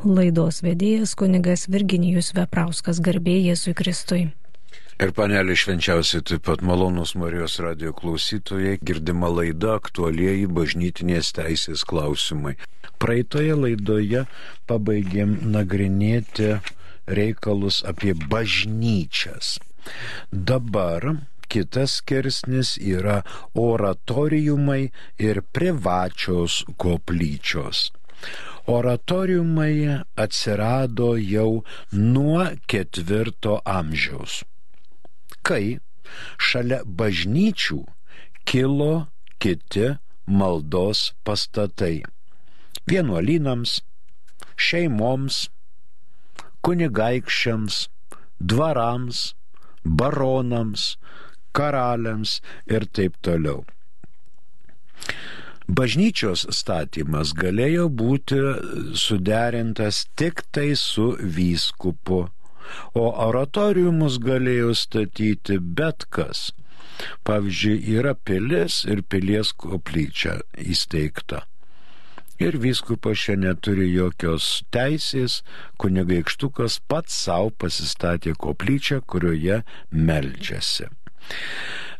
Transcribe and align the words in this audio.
Laidos 0.00 0.62
vedėjas 0.64 1.10
kunigas 1.12 1.66
Virginijus 1.68 2.30
Veprauskas 2.32 3.02
garbė 3.04 3.34
Jėzui 3.36 3.74
Kristui. 3.76 4.22
Ir 4.96 5.12
panelė 5.12 5.52
švenčiausiai 5.60 6.24
taip 6.24 6.46
pat 6.48 6.62
malonus 6.64 7.12
Marijos 7.20 7.58
radio 7.60 7.92
klausytojai 7.92 8.78
girdima 8.80 9.28
laida 9.28 9.74
aktualieji 9.76 10.48
bažnytinės 10.56 11.34
teisės 11.36 11.84
klausimai. 11.84 12.54
Praeitoje 12.96 13.58
laidoje 13.60 14.24
pabaigėm 14.72 15.36
nagrinėti 15.52 16.54
reikalus 17.04 17.84
apie 17.84 18.16
bažnyčias. 18.16 19.58
Dabar 20.32 21.10
kitas 21.52 22.00
skirsnis 22.00 22.78
yra 22.80 23.20
oratoriumai 23.52 24.82
ir 25.20 25.44
privačios 25.52 26.62
koplyčios. 26.80 27.90
Oratoriumai 28.66 30.04
atsirado 30.16 31.16
jau 31.18 31.64
nuo 31.92 32.44
ketvirto 32.70 33.60
amžiaus, 33.64 34.42
kai 35.42 35.78
šalia 36.36 36.82
bažnyčių 36.84 37.80
kilo 38.44 38.92
kiti 39.40 39.86
maldos 40.26 41.12
pastatai. 41.24 42.02
Vienuolynams, 42.90 43.80
šeimoms, 44.56 45.48
kunigaikščiams, 46.64 47.76
dvarams, 48.40 49.20
baronams, 49.84 50.96
karaliams 51.56 52.40
ir 52.66 52.86
taip 52.96 53.16
toliau. 53.24 53.64
Bažnyčios 55.78 56.46
statymas 56.56 57.30
galėjo 57.38 57.84
būti 58.00 58.38
suderintas 58.98 60.00
tik 60.18 60.42
tai 60.50 60.72
su 60.78 61.12
vyskupu, 61.36 62.24
o 62.98 63.04
oratoriumus 63.26 64.16
galėjo 64.24 64.72
statyti 64.80 65.60
bet 65.80 66.08
kas. 66.16 66.48
Pavyzdžiui, 67.28 67.76
yra 68.00 68.16
pilis 68.16 68.80
ir 68.90 69.04
pilies 69.12 69.52
koplyčia 69.62 70.40
įsteigta. 70.58 71.44
Ir 72.40 72.56
vyskupas 72.56 73.20
čia 73.20 73.36
neturi 73.36 73.86
jokios 73.92 74.64
teisės, 74.74 75.42
kunigaikštukas 75.80 76.80
pats 76.88 77.22
savo 77.28 77.52
pasistatė 77.62 78.34
koplyčią, 78.46 79.02
kurioje 79.06 79.62
meldžiasi. 79.92 80.88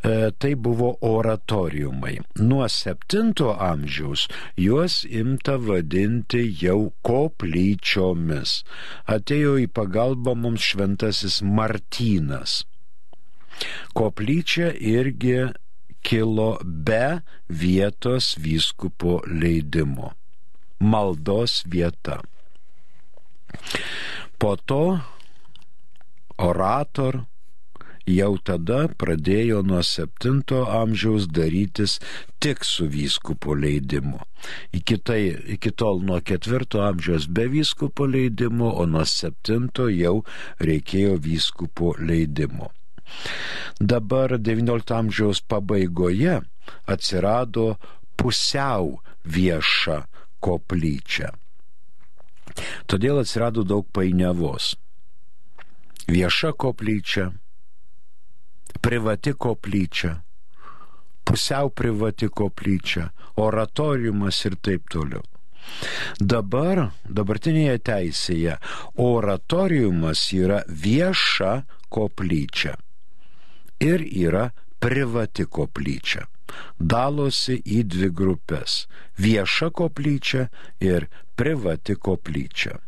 E, 0.02 0.30
tai 0.38 0.54
buvo 0.54 0.96
oratoriumai. 1.00 2.20
Nuo 2.40 2.64
7 2.68 3.52
amžiaus 3.52 4.28
juos 4.56 5.04
imta 5.04 5.58
vadinti 5.60 6.40
jau 6.62 6.92
koplyčiomis. 7.04 8.62
Atėjo 9.04 9.58
į 9.60 9.66
pagalbą 9.76 10.34
mums 10.34 10.64
šventasis 10.72 11.42
Martynas. 11.44 12.62
Koplyčia 13.92 14.72
irgi 14.72 15.52
kilo 16.00 16.56
be 16.64 17.20
vietos 17.48 18.34
vyskupo 18.40 19.20
leidimo. 19.28 20.14
Maldos 20.80 21.60
vieta. 21.68 22.22
Po 24.40 24.56
to 24.56 25.00
orator 26.40 27.26
jau 28.08 28.36
tada 28.38 28.86
pradėjo 29.00 29.60
nuo 29.66 29.82
7 29.84 30.42
amžiaus 30.80 31.28
darytis 31.28 31.98
tik 32.40 32.64
su 32.64 32.86
vyskupo 32.88 33.54
leidimu. 33.54 34.20
Iki, 34.72 34.96
tai, 35.04 35.20
iki 35.56 35.70
tol 35.70 36.00
nuo 36.06 36.20
4 36.20 36.80
amžiaus 36.88 37.28
be 37.28 37.46
vyskupo 37.52 38.06
leidimo, 38.06 38.70
o 38.72 38.86
nuo 38.86 39.04
7 39.04 39.68
jau 39.96 40.22
reikėjo 40.60 41.16
vyskupo 41.20 41.94
leidimo. 41.98 42.70
Dabar 43.80 44.38
XIX 44.38 44.94
amžiaus 44.94 45.42
pabaigoje 45.42 46.40
atsirado 46.86 47.76
pusiau 48.16 49.00
vieša 49.24 50.04
koplyčia. 50.40 51.34
Todėl 52.86 53.20
atsirado 53.22 53.64
daug 53.66 53.86
painiavos. 53.94 54.74
Vieša 56.10 56.52
koplyčia 56.58 57.30
privati 58.80 59.32
koplyčia, 59.32 60.14
pusiau 61.24 61.70
privati 61.70 62.28
koplyčia, 62.28 63.10
oratoriumas 63.36 64.44
ir 64.48 64.56
taip 64.60 64.88
toliau. 64.90 65.22
Dabar, 66.18 66.90
dabartinėje 67.06 67.78
teisėje, 67.86 68.56
oratoriumas 68.96 70.24
yra 70.34 70.62
vieša 70.66 71.52
koplyčia 71.92 72.74
ir 73.80 74.04
yra 74.04 74.50
privati 74.80 75.46
koplyčia. 75.46 76.26
Dalosi 76.80 77.60
į 77.62 77.82
dvi 77.86 78.10
grupės- 78.10 78.86
vieša 79.24 79.70
koplyčia 79.70 80.48
ir 80.80 81.08
privati 81.36 81.94
koplyčia. 81.94 82.78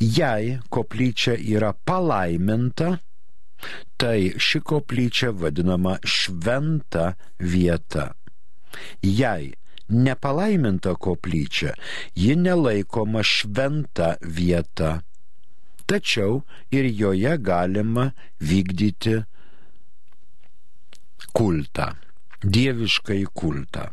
Jei 0.00 0.58
koplyčia 0.70 1.36
yra 1.38 1.72
palaiminta, 1.72 2.98
tai 3.96 4.34
ši 4.38 4.60
koplyčia 4.60 5.32
vadinama 5.32 5.98
šventa 6.04 7.14
vieta. 7.38 8.12
Jei 9.02 9.54
nepalaiminta 9.88 10.94
koplyčia, 10.98 11.74
ji 12.14 12.36
nelaikoma 12.36 13.22
šventa 13.22 14.14
vieta. 14.20 15.00
Tačiau 15.86 16.40
ir 16.72 16.88
joje 16.88 17.36
galima 17.38 18.10
vykdyti 18.40 19.18
kultą, 21.36 21.90
dieviškai 22.40 23.24
kultą. 23.34 23.90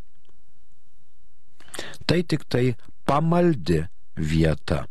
Tai 2.07 2.21
tik 2.23 2.47
tai 2.47 2.75
pamaldi 3.05 3.81
vieta. 4.15 4.85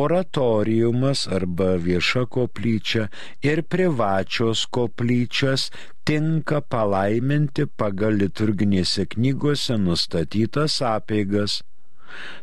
Oratoriumas 0.00 1.20
arba 1.36 1.68
vieša 1.84 2.22
koplyčia 2.36 3.04
ir 3.50 3.58
privačios 3.74 4.60
koplyčias 4.78 5.62
tinka 6.08 6.58
palaiminti 6.74 7.64
pagal 7.82 8.12
liturginėse 8.24 9.02
knygose 9.14 9.74
nustatytas 9.84 10.72
apeigas. 10.96 11.52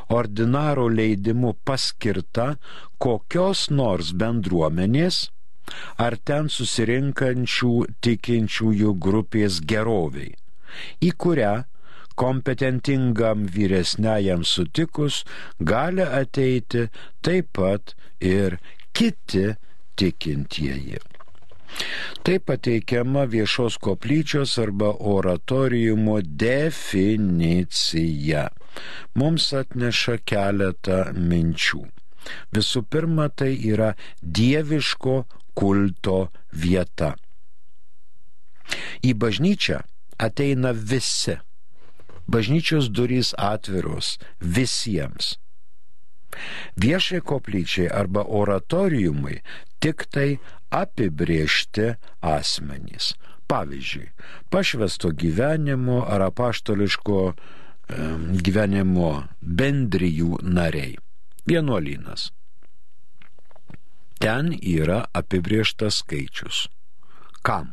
ordinaro 0.08 0.88
leidimu 0.88 1.54
paskirta 1.64 2.54
kokios 2.98 3.70
nors 3.70 4.12
bendruomenės, 4.22 5.30
ar 6.04 6.16
ten 6.28 6.48
susirinkančių 6.52 7.72
tikinčiųjų 8.06 8.94
grupės 9.06 9.60
geroviai, 9.72 10.32
į 11.04 11.10
kurią 11.24 11.52
kompetentingam 12.20 13.46
vyresniajam 13.54 14.44
sutikus 14.44 15.22
gali 15.72 16.04
ateiti 16.04 16.88
taip 17.24 17.48
pat 17.56 17.94
ir 18.20 18.58
kiti 18.92 19.46
tikintieji. 19.96 21.00
Taip 22.26 22.42
pateikiama 22.50 23.22
viešos 23.34 23.78
koplyčios 23.84 24.58
arba 24.58 24.90
oratoriumo 25.14 26.16
definicija. 26.44 28.44
Mums 29.14 29.52
atneša 29.60 30.16
keletą 30.32 30.98
minčių. 31.14 31.82
Visų 32.54 32.80
pirma, 32.92 33.26
tai 33.32 33.52
yra 33.72 33.90
dieviško 34.20 35.16
kulto 35.54 36.30
vieta. 36.52 37.14
Į 39.02 39.14
bažnyčią 39.18 39.80
ateina 40.20 40.72
visi. 40.72 41.38
Bažnyčios 42.30 42.90
durys 42.94 43.32
atviros 43.34 44.18
visiems. 44.38 45.34
Viešai 46.78 47.20
koplyčiai 47.26 47.90
arba 47.90 48.22
oratoriumai 48.22 49.40
tik 49.82 50.06
tai 50.14 50.38
apibriežti 50.70 51.96
asmenys. 52.22 53.14
Pavyzdžiui, 53.50 54.12
pašvesto 54.46 55.10
gyvenimo 55.10 56.04
ar 56.06 56.22
apaštališko 56.28 57.22
gyvenimo 58.46 59.10
bendrijų 59.42 60.38
nariai. 60.46 60.94
Vienuolynas. 61.50 62.30
Ten 64.20 64.50
yra 64.60 65.06
apibrieštas 65.16 66.02
skaičius. 66.02 66.66
Kam? 67.40 67.70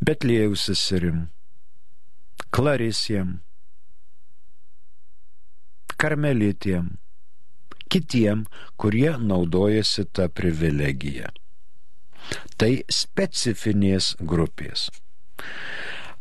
Betlėjų 0.00 0.54
seserim, 0.56 1.18
Klarisiem, 2.48 3.34
Karmelitiem, 6.00 6.94
kitiem, 7.92 8.44
kurie 8.80 9.10
naudojasi 9.20 10.06
tą 10.16 10.30
privilegiją. 10.32 11.28
Tai 12.56 12.70
specifinės 12.88 14.14
grupės. 14.20 14.86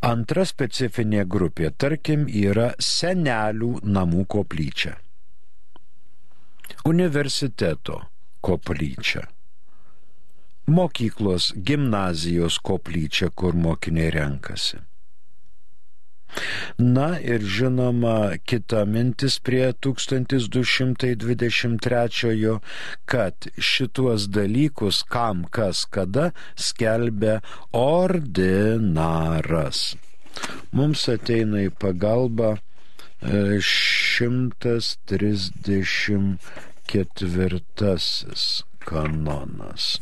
Antra 0.04 0.44
specifinė 0.46 1.24
grupė, 1.32 1.72
tarkim, 1.72 2.28
yra 2.28 2.74
senelių 2.80 3.72
namų 3.88 4.26
koplyčia. 4.36 4.98
Universiteto 6.86 8.02
koplyčia. 8.48 9.28
Mokyklos, 10.66 11.54
gimnazijos 11.68 12.58
koplyčia, 12.68 13.30
kur 13.30 13.54
mokiniai 13.54 14.10
renkasi. 14.16 14.78
Na 16.78 17.10
ir 17.32 17.42
žinoma 17.58 18.18
kita 18.50 18.86
mintis 18.86 19.40
prie 19.40 19.74
1223, 19.74 22.60
kad 23.06 23.36
šituos 23.58 24.28
dalykus 24.38 25.04
kam 25.14 25.46
kas 25.58 25.86
kada 25.86 26.32
skelbia 26.68 27.36
ordinaras. 27.72 29.80
Mums 30.76 31.02
ateina 31.16 31.58
į 31.70 31.72
pagalbą 31.80 32.50
134 36.88 38.64
kanonas. 38.80 40.02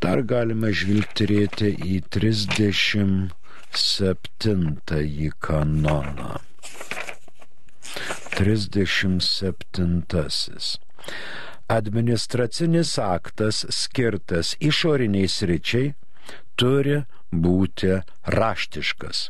Dar 0.03 0.23
galime 0.33 0.69
žvilgtirėti 0.81 1.69
į 1.93 2.03
37 2.17 3.31
kanoną. 5.47 6.33
37. 8.39 10.03
Administracinis 11.69 12.99
aktas 12.99 13.65
skirtas 13.71 14.57
išoriniai 14.61 15.29
sričiai 15.29 15.95
turi 16.61 16.99
būti 17.31 18.03
raštiškas 18.39 19.29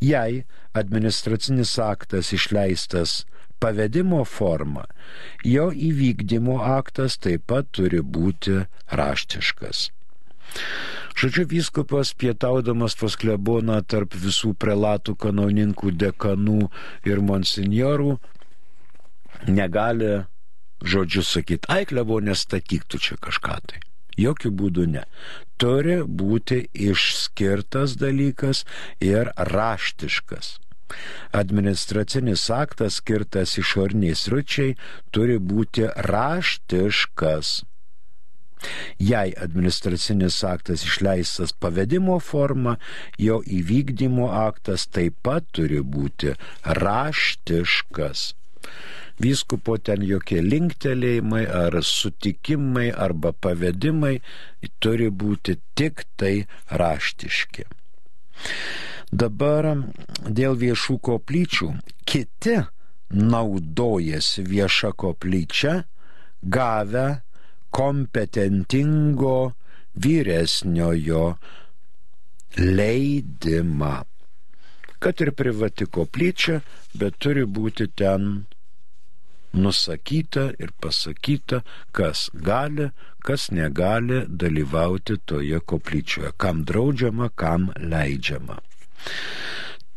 Jei 0.00 0.44
administracinis 0.72 1.78
aktas 1.78 2.32
išleistas 2.32 3.24
pavedimo 3.62 4.24
forma, 4.24 4.84
jo 5.44 5.68
įvykdymo 5.88 6.58
aktas 6.76 7.18
taip 7.22 7.46
pat 7.52 7.70
turi 7.78 8.02
būti 8.16 8.64
raštiškas. 9.00 9.84
Žodžiu, 11.18 11.46
vyskupas 11.50 12.14
pietaudamas 12.18 12.96
pas 12.98 13.16
kleboną 13.18 13.78
tarp 13.84 14.16
visų 14.16 14.54
prelatų, 14.58 15.14
kanauninkų, 15.20 15.92
dekanų 16.02 16.68
ir 17.08 17.22
monsinjorų 17.22 18.16
negali 19.48 20.24
žodžiu 20.82 21.22
sakyti, 21.22 21.68
ai 21.70 21.86
klebonė 21.86 22.34
statyk 22.38 22.86
tu 22.90 22.98
čia 22.98 23.18
kažką 23.20 23.58
tai. 23.66 23.80
Jokių 24.18 24.50
būdų 24.52 24.86
ne. 24.92 25.04
Turi 25.56 26.02
būti 26.04 26.66
išskirtas 26.72 27.96
dalykas 28.00 28.66
ir 29.00 29.32
raštiškas. 29.36 30.58
Administracinis 31.32 32.44
aktas 32.52 32.98
skirtas 33.00 33.56
išorniais 33.56 34.26
ručiai 34.28 34.74
turi 35.10 35.38
būti 35.40 35.88
raštiškas. 36.08 37.62
Jei 38.98 39.32
administracinis 39.46 40.42
aktas 40.46 40.84
išleistas 40.86 41.52
pavedimo 41.52 42.18
forma, 42.22 42.76
jo 43.18 43.40
įvykdymo 43.42 44.30
aktas 44.44 44.86
taip 44.86 45.18
pat 45.22 45.48
turi 45.56 45.82
būti 45.82 46.36
raštiškas 46.64 48.30
vyskupo 49.22 49.76
ten 49.86 50.02
jokie 50.06 50.40
linktelėjimai 50.42 51.42
ar 51.46 51.78
sutikimai 51.86 52.88
arba 53.06 53.32
pavedimai 53.32 54.16
turi 54.82 55.10
būti 55.10 55.58
tik 55.78 56.04
tai 56.16 56.34
raštiški. 56.82 57.66
Dabar 59.12 59.68
dėl 60.24 60.56
viešų 60.56 60.96
koplyčių 61.08 61.68
kiti 62.08 62.56
naudojasi 63.12 64.44
vieša 64.48 64.94
koplyčia, 64.96 65.82
gavę 66.42 67.20
kompetentingo 67.72 69.52
vyresniojo 70.04 71.26
leidimą. 72.56 73.94
Kad 75.02 75.20
ir 75.24 75.32
privati 75.34 75.88
koplyčia, 75.90 76.60
bet 76.94 77.16
turi 77.18 77.42
būti 77.48 77.88
ten 77.98 78.44
nusakyta 79.52 80.44
ir 80.62 80.70
pasakyta, 80.80 81.62
kas 81.92 82.28
gali, 82.34 82.90
kas 83.24 83.50
negali 83.50 84.22
dalyvauti 84.28 85.18
toje 85.26 85.60
koplyčioje, 85.60 86.32
kam 86.36 86.62
draudžiama, 86.68 87.32
kam 87.34 87.70
leidžiama. 87.76 88.60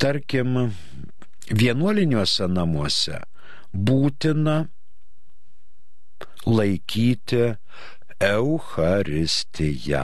Tarkim, 0.02 0.58
vienuoliniuose 1.54 2.50
namuose 2.52 3.22
būtina 3.72 4.64
laikyti 6.46 7.54
Eucharistiją. 8.26 10.04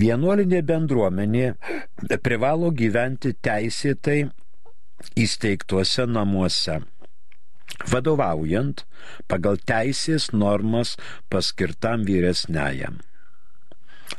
Vienuolinė 0.00 0.60
bendruomenė 0.70 1.46
privalo 2.26 2.68
gyventi 2.80 3.30
teisėtai 3.48 4.18
įsteigtuose 5.26 6.04
namuose. 6.18 6.76
vadovaujant 7.92 8.84
pagal 9.30 9.58
teisės 9.70 10.30
normas 10.32 10.94
paskirtam 11.32 12.04
vyresniajam. 12.08 13.00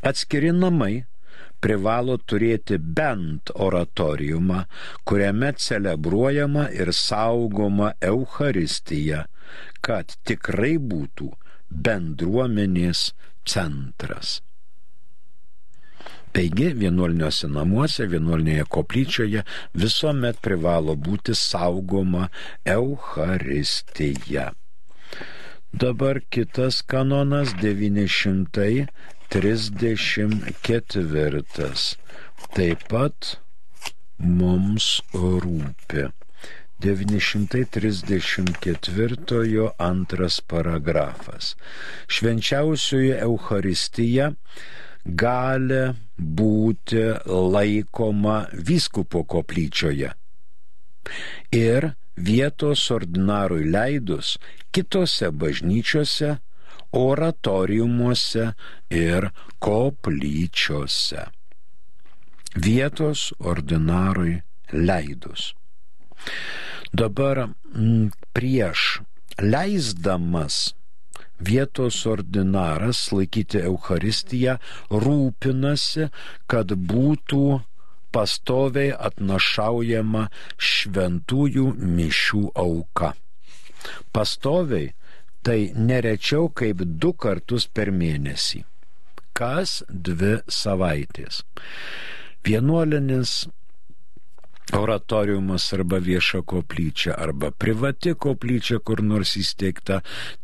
Atskiri 0.09 0.51
namai 0.53 1.05
privalo 1.63 2.17
turėti 2.17 2.77
bent 2.99 3.51
oratoriumą, 3.67 4.63
kuriame 5.07 5.53
celebruojama 5.67 6.67
ir 6.79 6.93
saugoma 6.93 7.93
Euharistija, 8.01 9.25
kad 9.81 10.17
tikrai 10.27 10.75
būtų 10.77 11.31
bendruomenės 11.87 13.11
centras. 13.47 14.41
Taigi 16.37 16.67
vienuoliniuose 16.77 17.47
namuose, 17.49 18.05
vienuolinėje 18.11 18.67
koplyčioje 18.75 19.41
visuomet 19.83 20.37
privalo 20.43 20.93
būti 21.07 21.33
saugoma 21.33 22.27
Euharistija. 22.75 24.51
Dabar 25.73 26.19
kitas 26.29 26.83
kanonas 26.93 27.55
934. 29.31 31.97
Taip 32.55 32.87
pat 32.89 33.39
mums 34.17 35.01
rūpi. 35.13 36.11
934 36.79 39.71
antras 39.79 40.41
paragrafas. 40.41 41.55
Švenčiausioji 42.07 43.11
Euharistija 43.17 44.33
gali 45.07 45.93
būti 46.17 47.13
laikoma 47.25 48.47
vyskupo 48.53 49.23
koplyčioje. 49.23 50.11
Ir 51.55 51.91
vietos 52.17 52.91
ordinarui 52.91 53.71
leidus 53.71 54.37
kitose 54.71 55.31
bažnyčiose, 55.31 56.37
oratoriumuose 56.91 58.51
ir 58.89 59.29
koplyčiose. 59.59 61.27
Vietos 62.57 63.33
ordinarui 63.39 64.39
leidus. 64.71 65.53
Dabar 66.91 67.49
m, 67.75 68.09
prieš 68.33 69.01
leisdamas 69.37 70.73
vietos 71.39 72.05
ordinaras 72.09 73.11
laikyti 73.13 73.61
Euharistiją 73.61 74.57
rūpinasi, 74.89 76.09
kad 76.49 76.73
būtų 76.73 77.59
pastoviai 78.15 78.95
atnašaujama 79.09 80.27
šventųjų 80.57 81.67
mišių 81.77 82.43
auka. 82.57 83.13
Pastoviai 84.11 84.93
tai 85.47 85.71
nerečiau 85.89 86.49
kaip 86.51 86.81
du 86.83 87.13
kartus 87.15 87.69
per 87.71 87.87
mėnesį. 87.95 88.65
Kas 89.37 89.77
dvi 89.87 90.41
savaitės. 90.51 91.45
Vienuolinis 92.43 93.45
oratoriumas 94.75 95.69
arba 95.77 96.01
vieša 96.03 96.41
koplyčia 96.51 97.15
arba 97.15 97.53
privati 97.55 98.11
koplyčia 98.25 98.81
kur 98.83 98.99
nors 98.99 99.37
įsteigta, 99.39 100.01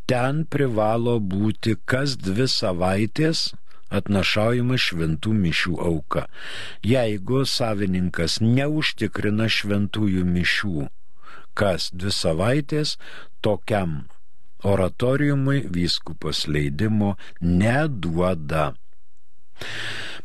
ten 0.08 0.46
privalo 0.48 1.18
būti 1.20 1.76
kas 1.84 2.16
dvi 2.16 2.48
savaitės 2.48 3.50
atnašaujama 3.92 4.80
šventų 4.80 5.36
mišių 5.44 5.76
auka. 5.90 6.24
Jeigu 6.80 7.44
savininkas 7.44 8.40
neužtikrina 8.40 9.52
šventųjų 9.52 10.24
mišių 10.24 10.88
kas 11.54 11.92
dvi 11.92 12.10
savaitės, 12.10 12.96
tokiam 13.44 14.04
oratoriumui 14.64 15.64
vyskupas 15.74 16.46
leidimo 16.48 17.14
neduoda. 17.40 18.72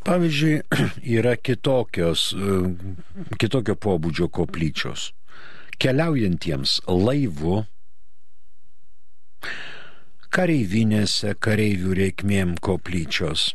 Pavyzdžiui, 0.03 0.62
yra 1.17 1.36
kitokios, 1.36 2.29
e, 2.34 2.60
kitokio 3.41 3.75
pobūdžio 3.75 4.29
koplyčios. 4.31 5.10
Keliaujantiems 5.79 6.79
laivu, 6.88 7.63
kareivinėse 10.36 11.36
kareivių 11.46 11.96
reikmėm 12.00 12.55
koplyčios, 12.63 13.53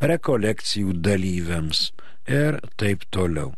rekolekcijų 0.00 0.96
dalyviams 1.04 1.88
ir 2.28 2.60
taip 2.80 3.04
toliau. 3.14 3.52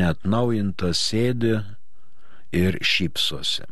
net 0.00 0.24
naujintas 0.24 1.02
sėdi 1.10 1.58
ir 2.62 2.80
šypsosi. 2.92 3.68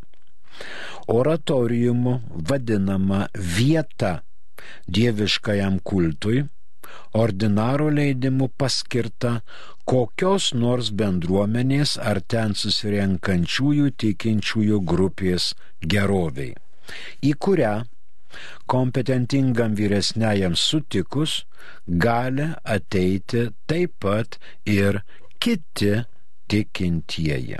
Oratoriumu 1.09 2.19
vadinama 2.49 3.27
vieta 3.33 4.21
dieviškajam 4.87 5.79
kultui, 5.83 6.45
ordinaro 7.13 7.89
leidimu 7.89 8.49
paskirta 8.59 9.39
kokios 9.89 10.51
nors 10.53 10.91
bendruomenės 10.93 11.95
ar 12.11 12.21
ten 12.33 12.53
susirenkančiųjų 12.61 13.93
tikinčiųjų 14.03 14.81
grupės 14.91 15.53
geroviai, 15.93 16.53
į 17.25 17.33
kurią 17.45 17.73
kompetentingam 18.65 19.75
vyresniajam 19.75 20.55
sutikus 20.55 21.45
gali 21.87 22.47
ateiti 22.63 23.49
taip 23.67 23.91
pat 23.99 24.39
ir 24.65 25.01
kiti 25.39 26.03
tikintieji. 26.47 27.57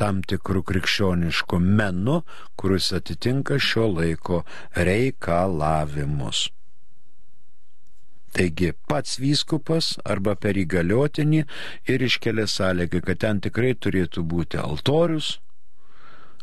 tam 0.00 0.22
tikrų 0.24 0.62
krikščioniškų 0.70 1.58
menų, 1.60 2.22
kuris 2.56 2.88
atitinka 2.96 3.58
šio 3.60 3.90
laiko 3.98 4.40
reikalavimus. 4.88 6.48
Taigi 8.30 8.70
pats 8.88 9.18
vyskupas 9.18 9.96
arba 10.06 10.36
per 10.38 10.56
įgaliotinį 10.56 11.42
ir 11.90 12.04
iškelia 12.06 12.46
sąlygą, 12.48 13.02
kad 13.06 13.20
ten 13.26 13.40
tikrai 13.44 13.74
turėtų 13.74 14.22
būti 14.32 14.60
altorius, 14.62 15.38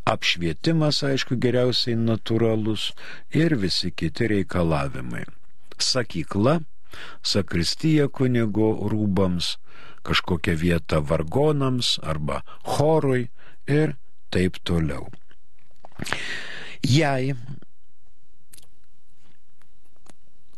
apšvietimas, 0.08 1.02
aišku, 1.08 1.40
geriausiai 1.44 1.98
natūralus 2.00 2.92
ir 3.36 3.56
visi 3.64 3.92
kiti 3.92 4.28
reikalavimai. 4.34 5.24
Sakykla 5.80 6.60
sakristija 7.24 8.08
kunigo 8.08 8.72
rūbams, 8.92 9.56
kažkokia 10.08 10.56
vieta 10.56 11.02
vargonams 11.04 11.98
arba 12.04 12.42
chorui 12.64 13.30
ir 13.68 13.96
taip 14.32 14.60
toliau. 14.64 15.08
Jei 16.84 17.34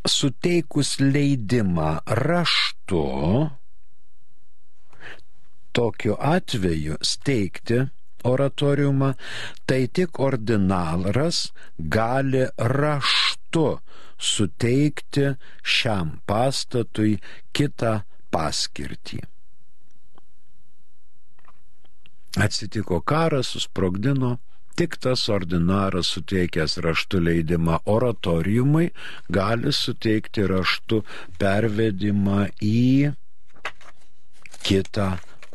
suteikus 0.08 0.98
leidimą 1.00 1.92
raštu, 2.06 3.04
tokiu 5.74 6.16
atveju 6.20 6.98
steigti 7.02 7.80
oratoriumą, 8.24 9.14
tai 9.68 9.88
tik 9.88 10.20
ordinalas 10.20 11.52
gali 11.78 12.46
raštu 12.58 13.68
suteikti 14.20 15.34
šiam 15.64 16.20
pastatui 16.28 17.18
kitą 17.56 18.00
paskirtį. 18.34 19.22
Atsitiko 22.40 23.00
karas, 23.02 23.50
susprogdino, 23.56 24.36
tik 24.78 25.00
tas 25.04 25.26
ordinaras 25.34 26.12
suteikęs 26.14 26.78
raštų 26.86 27.24
leidimą 27.26 27.80
oratoriumui 27.90 28.92
gali 29.34 29.74
suteikti 29.76 30.46
raštų 30.52 31.02
pervedimą 31.42 32.46
į 32.64 33.12
kitą 34.64 35.10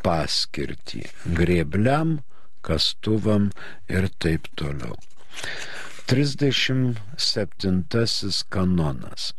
paskirtį- 0.04 1.04
grebliam, 1.38 2.18
kastuvam 2.64 3.50
ir 3.88 4.10
taip 4.18 4.48
toliau. 4.56 4.96
37 6.06 8.44
kanonas. 8.48 9.34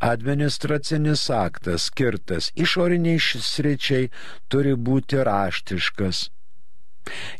Administracinis 0.00 1.30
aktas 1.30 1.82
skirtas 1.90 2.52
išoriniai 2.54 3.18
sričiai 3.20 4.08
turi 4.48 4.74
būti 4.88 5.16
raštiškas. 5.28 6.30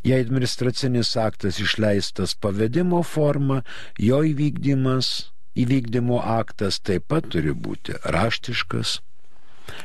Jei 0.03 0.21
administracinis 0.21 1.17
aktas 1.17 1.59
išleistas 1.59 2.35
pavedimo 2.35 3.03
forma, 3.03 3.61
jo 3.97 4.21
įvykdymas, 4.31 5.31
įvykdymo 5.57 6.21
aktas 6.37 6.79
taip 6.79 7.07
pat 7.11 7.23
turi 7.33 7.51
būti 7.51 7.93
raštiškas. 8.05 9.01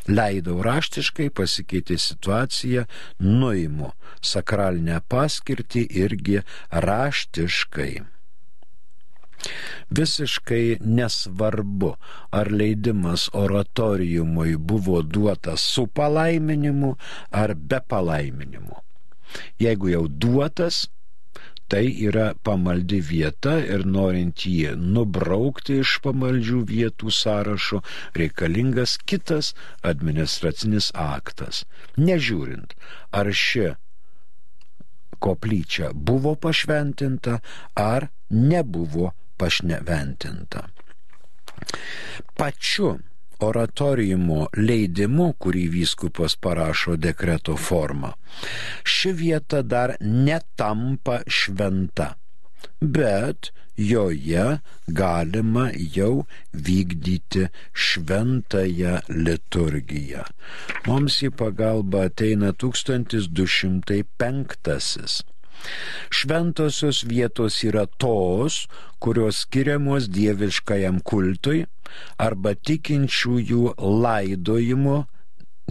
Leidau 0.06 0.62
raštiškai, 0.62 1.30
pasikeitė 1.34 1.98
situacija, 1.98 2.86
nuimu 3.18 3.90
sakralinę 4.32 5.00
paskirtį 5.10 5.82
irgi 6.04 6.38
raštiškai. 6.86 8.11
Visiškai 9.98 10.78
nesvarbu, 10.80 11.90
ar 12.38 12.50
leidimas 12.60 13.28
oratoriumui 13.32 14.56
buvo 14.56 15.02
duotas 15.02 15.66
su 15.74 15.86
palaiminimu 15.86 16.94
ar 17.42 17.54
be 17.54 17.80
palaiminimu. 17.88 18.80
Jeigu 19.60 19.92
jau 19.92 20.06
duotas, 20.08 20.86
tai 21.72 21.86
yra 22.08 22.24
pamaldi 22.44 23.00
vieta 23.00 23.54
ir 23.74 23.84
norint 23.92 24.44
jį 24.48 24.74
nubraukti 24.96 25.78
iš 25.84 25.94
pamaldžių 26.04 26.58
vietų 26.72 27.12
sąrašo 27.18 27.80
reikalingas 28.20 28.98
kitas 29.08 29.54
administracinis 29.92 30.90
aktas. 31.04 31.64
Nežiūrint, 31.96 32.76
ar 33.20 33.32
ši 33.44 33.70
koplyčia 35.22 35.90
buvo 35.94 36.36
pašventinta 36.36 37.40
ar 37.88 38.10
nebuvo 38.28 39.08
pašventinta. 39.08 39.21
Pačiu 42.38 42.94
oratoriumo 43.42 44.46
leidimu, 44.58 45.32
kurį 45.42 45.64
vyskupas 45.76 46.36
parašo 46.46 46.92
dekreto 47.06 47.54
formą, 47.68 48.10
ši 48.94 49.10
vieta 49.18 49.60
dar 49.74 49.88
netampa 50.00 51.16
šventa, 51.26 52.08
bet 52.80 53.50
joje 53.76 54.58
galima 54.86 55.70
jau 55.96 56.26
vykdyti 56.52 57.48
šventąją 57.86 58.98
liturgiją. 59.08 60.24
Mums 60.86 61.22
į 61.26 61.30
pagalbą 61.42 61.98
ateina 62.10 62.50
1205. 62.52 65.24
Šventosios 66.12 67.02
vietos 67.08 67.58
yra 67.68 67.86
tos, 67.86 68.66
kurios 69.02 69.42
skiriamos 69.44 70.08
dieviškajam 70.12 71.00
kultui 71.04 71.64
arba 72.26 72.54
tikinčiųjų 72.54 73.74
laidojimo, 73.78 74.96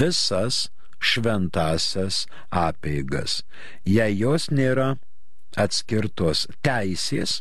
visas 0.02 0.58
šventasias 1.00 2.26
apeigas, 2.52 3.48
jei 3.88 4.20
jos 4.20 4.50
nėra 4.52 5.00
atskirtos 5.64 6.44
teisės 6.66 7.40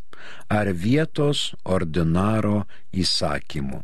ar 0.61 0.70
vietos 0.87 1.40
ordinaro 1.64 2.59
įsakymų 3.04 3.83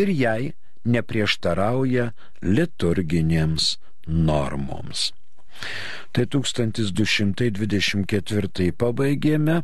ir 0.00 0.08
jei 0.20 0.52
neprieštarauja 0.84 2.12
liturginėms 2.44 3.78
normoms. 4.06 5.10
Tai 6.14 6.24
1224 6.30 8.70
pabaigėme, 8.78 9.56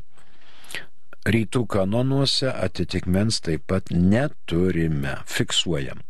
rytų 1.34 1.60
kanonuose 1.70 2.48
atitikmens 2.50 3.38
taip 3.46 3.62
pat 3.70 3.84
neturime, 3.94 5.14
fiksuojam. 5.30 6.02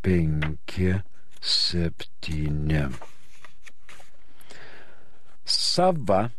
5, 0.01 1.03
7. 1.41 2.93
Sava 5.45 6.29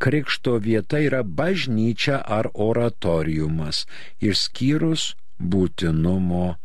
krikšto 0.00 0.56
vieta 0.64 0.98
yra 1.00 1.22
bažnyčia 1.22 2.16
ar 2.38 2.48
oratoriumas, 2.54 3.86
išskyrus 4.20 5.14
būtinumo 5.40 6.56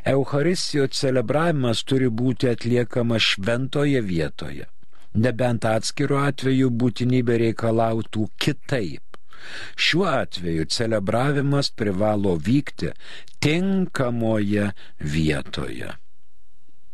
Euharistijos 0.06 1.00
celebravimas 1.00 1.84
turi 1.88 2.10
būti 2.22 2.50
atliekamas 2.52 3.24
šventoje 3.34 4.02
vietoje, 4.04 4.68
nebent 5.26 5.66
atskiru 5.66 6.20
atveju 6.20 6.70
būtinybė 6.84 7.40
reikalautų 7.46 8.28
kitaip. 8.46 9.02
Šiuo 9.76 10.08
atveju 10.10 10.66
celebravimas 10.72 11.72
privalo 11.72 12.36
vykti 12.36 12.94
tinkamoje 13.44 14.70
vietoje. 15.00 15.90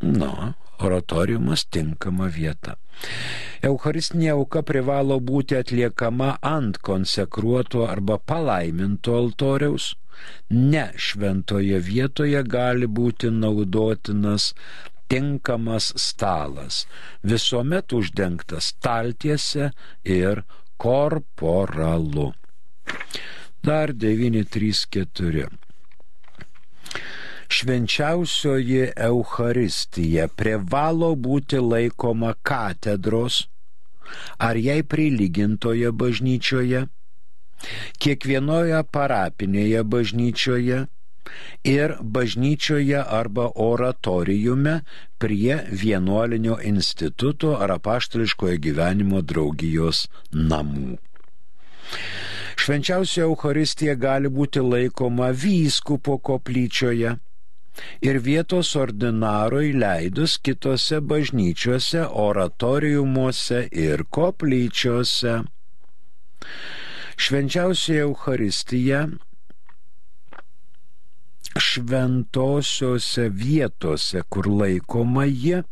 Nu, 0.02 0.54
oratoriumas 0.80 1.66
tinkama 1.72 2.28
vieta. 2.36 2.76
Eucharistinė 3.70 4.32
auka 4.34 4.62
privalo 4.64 5.20
būti 5.32 5.58
atliekama 5.60 6.30
ant 6.52 6.80
konsekruoto 6.90 7.86
arba 7.88 8.18
palaiminto 8.32 9.16
altoriaus. 9.22 9.94
Ne 10.52 10.90
šventoje 11.08 11.80
vietoje 11.80 12.42
gali 12.44 12.88
būti 12.88 13.32
naudotinas 13.32 14.54
tinkamas 15.10 15.94
stalas, 15.96 16.84
visuomet 17.24 17.96
uždengtas 18.00 18.74
staltiese 18.74 19.72
ir 20.04 20.44
korporalu. 20.78 22.34
Dar 23.64 23.92
934 23.94 25.50
švenčiausioji 27.50 28.92
Euharistija 29.10 30.28
privalo 30.28 31.16
būti 31.16 31.58
laikoma 31.62 32.36
katedros 32.44 33.48
ar 34.38 34.58
jai 34.58 34.82
prilygintoje 34.84 35.92
bažnyčioje, 36.04 36.86
kiekvienoje 38.00 38.80
parapinėje 38.94 39.84
bažnyčioje 39.96 40.80
ir 41.72 41.96
bažnyčioje 42.16 43.04
arba 43.20 43.50
oratorijume 43.66 44.80
prie 45.22 45.60
vienuolinio 45.84 46.58
instituto 46.72 47.58
ar 47.58 47.76
apaštališkojo 47.78 48.58
gyvenimo 48.66 49.22
draugijos 49.22 50.08
namų. 50.34 50.98
Švenčiausia 52.60 53.24
Euharistija 53.26 53.96
gali 53.96 54.30
būti 54.30 54.62
laikoma 54.64 55.30
vyskupo 55.44 56.18
koplyčioje 56.18 57.16
ir 58.02 58.20
vietos 58.26 58.76
ordinarui 58.76 59.72
leidus 59.74 60.38
kitose 60.44 61.00
bažnyčiose, 61.02 62.06
oratoriumuose 62.26 63.68
ir 63.72 64.06
koplyčiose. 64.10 65.40
Švenčiausia 67.20 68.06
Euharistija 68.06 69.08
šventosiose 71.60 73.30
vietose, 73.30 74.22
kur 74.30 74.48
laikoma 74.48 75.26
jie, 75.26 75.64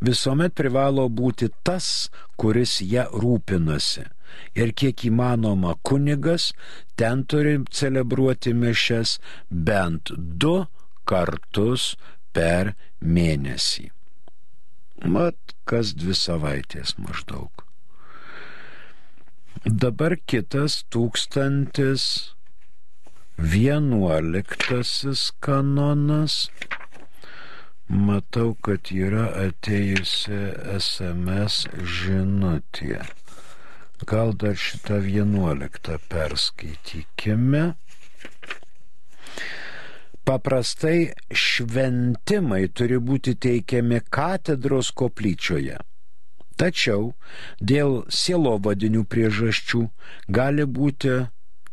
visuomet 0.00 0.54
privalo 0.54 1.08
būti 1.08 1.50
tas, 1.66 2.08
kuris 2.36 2.78
ją 2.82 3.08
rūpinasi. 3.12 4.06
Ir 4.54 4.72
kiek 4.76 5.06
įmanoma 5.08 5.74
kunigas 5.82 6.52
ten 7.00 7.24
turi 7.24 7.56
celebruoti 7.72 8.52
mišes 8.54 9.16
bent 9.50 10.12
du 10.14 10.66
kartus 11.10 11.92
per 12.36 12.74
mėnesį. 13.00 13.88
Mat, 15.14 15.54
kas 15.68 15.94
dvi 15.98 16.14
savaitės 16.18 16.96
maždaug. 16.98 17.64
Dabar 19.66 20.14
kitas 20.30 20.82
tūkstantis 20.94 22.02
vienuoliktasis 23.38 25.32
kanonas. 25.40 26.48
Matau, 27.88 28.52
kad 28.62 28.90
yra 28.92 29.28
atėjusi 29.46 30.38
SMS 30.76 31.62
žinutė. 31.98 33.00
Gal 34.06 34.34
dar 34.42 34.58
šitą 34.58 34.98
vienuoliktą 35.06 35.96
perskaitykime. 36.12 37.62
Paprastai 40.28 41.08
šventimai 41.32 42.66
turi 42.76 42.98
būti 43.00 43.32
teikiami 43.40 44.02
katedros 44.12 44.90
koplyčioje. 45.00 45.78
Tačiau 46.60 47.14
dėl 47.70 48.02
sielovadinių 48.12 49.04
priežasčių 49.08 49.80
gali 50.38 50.66
būti 50.78 51.14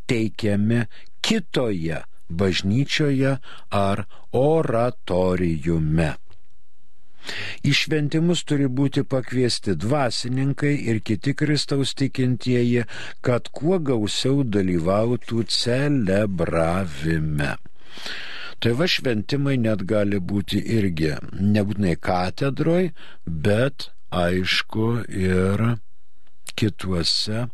teikiami 0.08 0.80
kitoje 1.26 2.00
bažnyčioje 2.30 3.34
ar 3.80 4.04
oratorijume. 4.32 6.12
Į 7.66 7.72
šventimus 7.74 8.44
turi 8.48 8.68
būti 8.80 9.02
pakviesti 9.04 9.74
dvasininkai 9.84 10.74
ir 10.92 11.02
kiti 11.10 11.34
Kristaus 11.34 11.92
tikintieji, 11.98 12.84
kad 13.26 13.50
kuo 13.50 13.80
gausiau 13.82 14.44
dalyvautų 14.46 15.44
celebravime. 15.60 17.52
Tai 18.60 18.72
va 18.80 18.88
šventimai 18.90 19.58
net 19.62 19.84
gali 19.90 20.20
būti 20.20 20.62
irgi 20.78 21.16
nebūtinai 21.40 21.96
katedroj, 22.02 22.92
bet 23.26 23.90
aišku 24.16 24.88
ir 25.10 25.66
kituose 26.56 27.48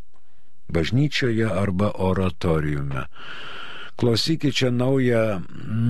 bažnyčioje 0.71 1.49
arba 1.49 1.91
oratoriume. 2.09 3.07
Klausykit, 4.01 4.55
čia 4.57 4.71
nauja, 4.73 5.41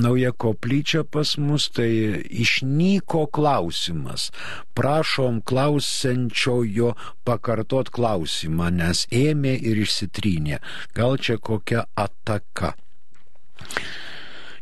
nauja 0.04 0.34
koplyčia 0.36 1.06
pas 1.08 1.38
mus, 1.40 1.70
tai 1.72 2.20
išnyko 2.44 3.22
klausimas. 3.32 4.32
Prašom 4.76 5.40
klausiančiojo 5.48 6.92
pakartot 7.24 7.94
klausimą, 7.96 8.68
nes 8.82 9.06
ėmė 9.16 9.54
ir 9.56 9.80
išsitrynė. 9.86 10.60
Gal 10.98 11.16
čia 11.24 11.40
kokia 11.40 11.86
ataka. 11.96 12.74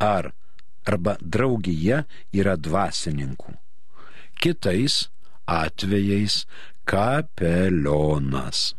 ar 0.00 0.32
arba 0.88 1.16
draugija 1.20 2.02
yra 2.32 2.56
dvasininkų. 2.56 3.54
Kitais 4.38 5.08
atvejais 5.48 6.44
kapelionas. 6.88 8.72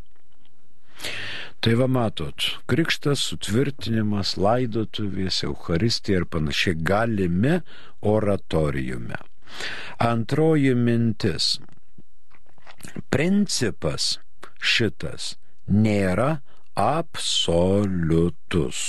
Tai 1.59 1.73
va 1.75 1.89
matot, 1.91 2.39
krikštas, 2.71 3.19
sutvirtinimas, 3.29 4.37
laidotuvės, 4.39 5.41
Euharistija 5.43 6.21
ir 6.21 6.25
panašiai 6.31 6.79
galime 6.87 7.55
oratorijume. 8.13 9.17
Antroji 9.99 10.71
mintis. 10.79 11.59
Principas 13.11 14.23
šitas 14.73 15.35
nėra 15.67 16.39
absoliutus. 16.85 18.79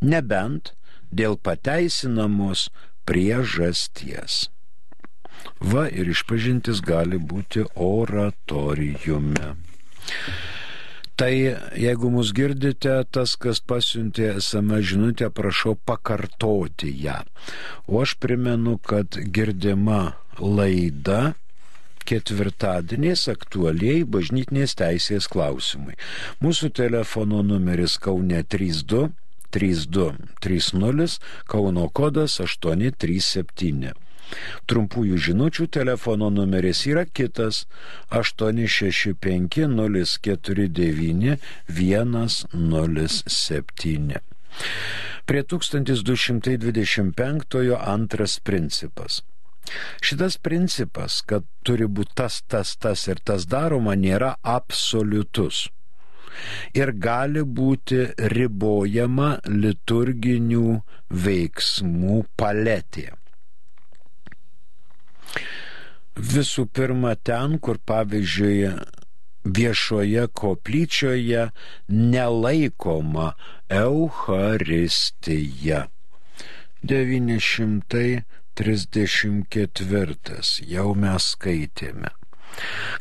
nebent 0.00 0.74
dėl 1.10 1.36
pateisinamos 1.36 2.68
priežasties. 3.06 4.46
Va 5.60 5.86
ir 5.88 6.10
išpažintis 6.10 6.82
gali 6.84 7.18
būti 7.18 7.64
oratorijume. 7.74 9.54
Tai 11.16 11.32
jeigu 11.32 12.10
mus 12.12 12.30
girdite, 12.36 12.92
tas, 13.08 13.38
kas 13.40 13.62
pasiuntė 13.64 14.34
esame 14.36 14.82
žinutę, 14.84 15.30
prašau 15.32 15.72
pakartoti 15.88 16.90
ją. 17.06 17.22
O 17.88 18.02
aš 18.02 18.18
primenu, 18.20 18.76
kad 18.76 19.16
girdima 19.32 20.18
laida 20.36 21.32
ketvirtadieniais 22.08 23.26
aktualiai 23.32 24.04
bažnytinės 24.16 24.76
teisės 24.78 25.28
klausimai. 25.32 25.96
Mūsų 26.44 26.72
telefono 26.80 27.42
numeris 27.46 27.94
Kaune 28.02 28.42
32 28.42 29.08
3230 29.56 31.20
Kauno 31.48 31.88
kodas 31.88 32.40
837. 32.40 33.92
Trumpųjų 34.66 35.16
žinučių 35.28 35.66
telefono 35.70 36.30
numeris 36.34 36.86
yra 36.90 37.04
kitas 37.06 37.66
865 38.10 39.70
049 39.70 41.38
107. 41.68 44.12
Prie 45.26 45.42
1225 45.42 47.76
antras 47.94 48.40
principas. 48.40 49.22
Šitas 50.04 50.38
principas, 50.38 51.20
kad 51.26 51.46
turi 51.66 51.86
būti 51.86 52.14
tas, 52.22 52.42
tas, 52.46 52.76
tas 52.76 53.06
ir 53.10 53.22
tas 53.24 53.46
daroma, 53.50 53.96
nėra 53.98 54.36
absoliutus. 54.42 55.66
Ir 56.76 56.92
gali 57.00 57.42
būti 57.58 58.02
ribojama 58.32 59.30
liturginių 59.48 60.80
veiksmų 61.26 62.18
paletė. 62.36 63.08
Visų 66.16 66.66
pirma, 66.72 67.14
ten, 67.16 67.58
kur 67.60 67.80
pavyzdžiui 67.88 68.72
viešoje 69.56 70.28
koplyčioje 70.32 71.50
nelaikoma 71.88 73.34
Euharistija. 73.68 75.86
900 76.82 78.22
34. 78.56 80.40
Jau 80.72 80.88
mes 80.94 81.32
skaitėme. 81.34 82.12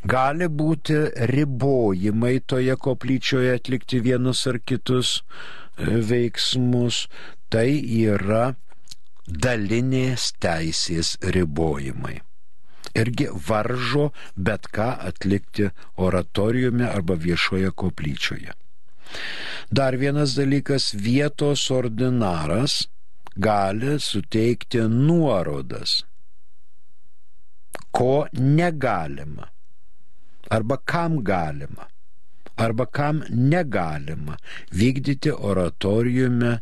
Gali 0.03 0.47
būti 0.61 0.97
ribojimai 1.31 2.35
toje 2.43 2.75
koplyčioje 2.87 3.55
atlikti 3.55 4.01
vienus 4.03 4.43
ar 4.51 4.59
kitus 4.59 5.21
e, 5.21 6.01
veiksmus. 6.11 7.05
Tai 7.53 7.69
yra 7.69 8.55
dalinės 9.27 10.33
teisės 10.43 11.15
ribojimai. 11.35 12.17
Irgi 12.95 13.27
varžo 13.47 14.09
bet 14.35 14.67
ką 14.75 14.89
atlikti 15.09 15.69
oratoriume 15.95 16.87
arba 16.89 17.15
viešoje 17.15 17.71
koplyčioje. 17.71 18.55
Dar 19.71 19.97
vienas 19.97 20.35
dalykas- 20.35 20.93
vietos 21.07 21.69
ordinaras 21.71 22.85
gali 23.35 23.99
suteikti 23.99 24.79
nuorodas, 24.89 26.03
ko 27.91 28.27
negalima, 28.33 29.47
arba 30.49 30.77
kam 30.85 31.23
galima, 31.23 31.87
arba 32.57 32.85
kam 32.85 33.23
negalima 33.29 34.37
vykdyti 34.71 35.31
oratoriume 35.31 36.59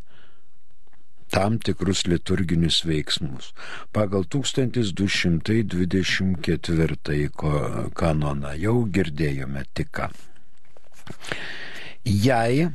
tam 1.34 1.58
tikrus 1.58 2.06
liturginius 2.06 2.84
veiksmus. 2.86 3.52
Pagal 3.92 4.24
1224 4.30 7.28
kanoną 7.94 8.52
jau 8.58 8.86
girdėjome 8.86 9.64
tik 9.74 9.90
ką. 9.98 10.08
Jei 12.04 12.68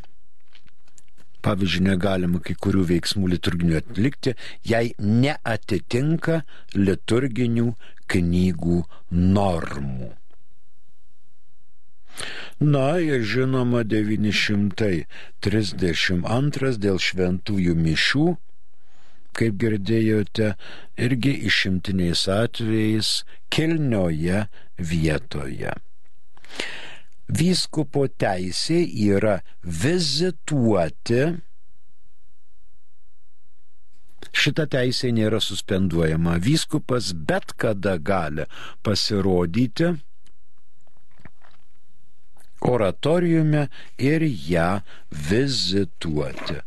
pavyzdžiui, 1.45 1.87
negalima 1.87 2.39
kai 2.43 2.55
kurių 2.65 2.83
veiksmų 2.93 3.25
liturginių 3.35 3.75
atlikti, 3.79 4.31
jei 4.67 4.87
neatitinka 4.99 6.35
liturginių 6.75 7.67
knygų 8.09 8.79
normų. 9.11 10.19
Na 12.59 12.99
ir 12.99 13.23
žinoma 13.23 13.87
932 13.87 16.77
dėl 16.85 16.97
šventųjų 16.99 17.75
mišių, 17.85 18.25
kaip 19.39 19.53
girdėjote, 19.61 20.49
irgi 20.99 21.33
išimtiniais 21.47 22.27
atvejais 22.33 23.09
kilnioje 23.55 24.39
vietoje. 24.75 25.71
Vyskupo 27.29 28.07
teisė 28.21 28.81
yra 29.09 29.39
vizituoti 29.63 31.23
Šita 34.39 34.65
teisė 34.69 35.09
nėra 35.15 35.39
suspenduojama. 35.41 36.35
Vyskupas 36.43 37.13
bet 37.29 37.53
kada 37.57 37.95
gali 37.97 38.45
pasirodyti 38.85 39.87
oratoriume 42.71 43.63
ir 44.11 44.21
ją 44.51 44.69
vizituoti. 45.29 46.57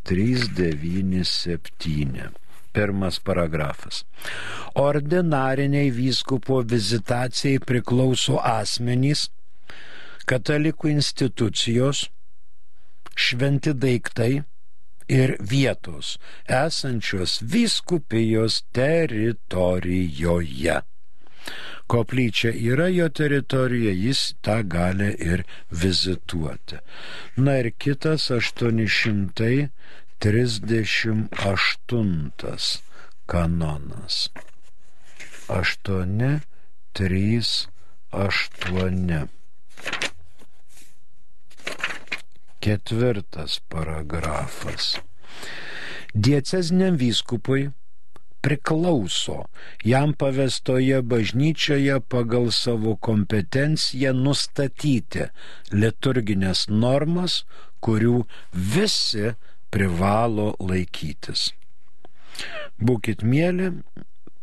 397. 0.04 2.30
Pirmas 2.72 3.18
paragrafas. 3.18 4.04
Ordinariniai 4.74 5.90
vyskupo 5.90 6.62
vizitacijai 6.62 7.58
priklauso 7.58 8.38
asmenys, 8.38 9.30
katalikų 10.30 10.88
institucijos, 10.92 12.06
šventi 13.18 13.74
daiktai 13.74 14.44
ir 15.10 15.34
vietos 15.52 16.18
esančios 16.46 17.40
vyskupijos 17.42 18.62
teritorijoje. 18.72 20.80
Koplyčia 21.90 22.52
yra 22.54 22.88
jo 22.88 23.08
teritorija, 23.08 23.92
jis 23.92 24.34
tą 24.44 24.60
gali 24.62 25.14
ir 25.18 25.42
vizituoti. 25.70 26.78
Na 27.36 27.58
ir 27.62 27.72
kitas 27.78 28.30
800 28.30 29.70
38 30.20 32.82
kanonas. 33.26 34.30
8, 35.48 36.40
3, 36.92 37.68
8. 38.12 39.28
Ketvirtas 42.60 43.60
paragrafas. 43.68 45.00
Dieceziniam 46.14 46.96
vyskupui 47.00 47.70
priklauso 48.40 49.44
jam 49.84 50.12
pavestoje 50.12 51.02
bažnyčioje 51.02 52.00
pagal 52.12 52.50
savo 52.54 52.96
kompetenciją 52.96 54.12
nustatyti 54.16 55.28
liturginės 55.72 56.66
normas, 56.68 57.44
kurių 57.84 58.24
visi 58.52 59.32
privalo 59.70 60.52
laikytis. 60.60 61.50
Būkit 62.80 63.22
mėly, 63.22 63.70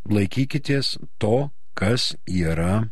laikykitės 0.10 0.96
to, 1.22 1.50
kas 1.78 2.14
yra, 2.26 2.88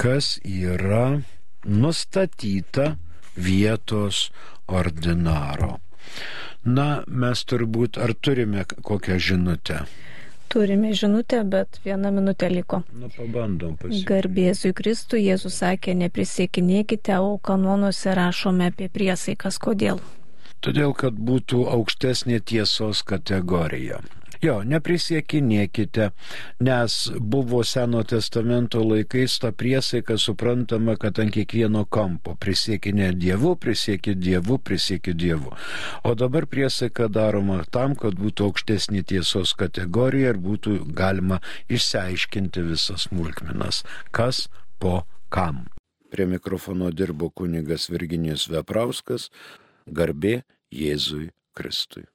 kas 0.00 0.36
yra 0.44 1.20
nustatyta 1.64 2.96
vietos 3.36 4.30
ordinaro. 4.66 5.76
Na, 6.66 7.04
mes 7.06 7.44
turbūt 7.46 7.98
ar 8.02 8.10
turime 8.18 8.64
kokią 8.66 9.20
žinutę? 9.22 9.84
Turime 10.50 10.90
žinutę, 10.94 11.44
bet 11.46 11.78
viena 11.84 12.10
minutė 12.14 12.48
liko. 12.50 12.80
Na, 12.98 13.10
pabandom 13.14 13.76
pasiekti. 13.78 14.06
Garbėsiu 14.08 14.72
Kristui, 14.74 15.24
Jėzus 15.26 15.60
sakė, 15.62 15.94
neprisiekinėkite, 16.02 17.18
o 17.22 17.36
kanonuose 17.38 18.14
rašome 18.18 18.70
apie 18.72 18.88
priesaikas. 18.90 19.58
Kodėl? 19.62 20.02
Todėl, 20.62 20.94
kad 20.98 21.14
būtų 21.14 21.66
aukštesnė 21.70 22.40
tiesos 22.42 23.02
kategorija. 23.06 24.00
Jo, 24.44 24.60
neprisiekinėkite, 24.68 26.10
nes 26.66 26.96
buvo 27.20 27.62
Seno 27.64 28.02
testamento 28.04 28.82
laikais 28.84 29.38
ta 29.42 29.52
priesaika 29.52 30.18
suprantama, 30.20 30.96
kad 31.00 31.20
ant 31.22 31.32
kiekvieno 31.36 31.84
kampo 31.88 32.36
prisiekinė 32.40 33.12
Dievu, 33.16 33.54
prisiekė 33.60 34.16
Dievu, 34.20 34.58
prisiekė 34.58 35.14
Dievu. 35.16 35.54
O 36.04 36.14
dabar 36.14 36.48
priesaika 36.50 37.08
daroma 37.12 37.62
tam, 37.70 37.96
kad 37.96 38.18
būtų 38.20 38.50
aukštesnė 38.50 39.04
tiesos 39.08 39.54
kategorija 39.58 40.34
ir 40.34 40.40
būtų 40.42 40.78
galima 40.96 41.40
išsiaiškinti 41.72 42.66
visas 42.72 43.08
smulkmenas, 43.08 43.84
kas 44.10 44.46
po 44.78 45.04
kam. 45.32 45.64
Prie 46.10 46.26
mikrofono 46.30 46.90
dirbo 46.94 47.30
kunigas 47.30 47.88
Virginijus 47.90 48.46
Veprauskas, 48.52 49.30
garbė 49.86 50.42
Jėzui 50.72 51.30
Kristui. 51.56 52.06